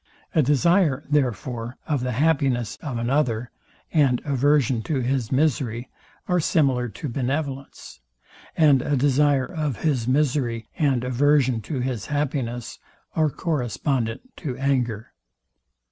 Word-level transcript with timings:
A 0.33 0.41
desire, 0.41 1.03
therefore, 1.11 1.77
of 1.85 2.01
the 2.01 2.13
happiness 2.13 2.75
of 2.77 2.97
another, 2.97 3.51
and 3.93 4.19
aversion 4.25 4.81
to 4.81 4.99
his 5.01 5.31
misery, 5.31 5.91
are 6.27 6.39
similar 6.39 6.89
to 6.89 7.07
benevolence; 7.07 7.99
and 8.57 8.81
a 8.81 8.95
desire 8.97 9.45
of 9.45 9.81
his 9.83 10.07
misery 10.07 10.67
and 10.75 11.03
aversion 11.03 11.61
to 11.61 11.81
his 11.81 12.07
happiness 12.07 12.79
are 13.15 13.29
correspondent 13.29 14.21
to 14.37 14.57
anger. 14.57 15.13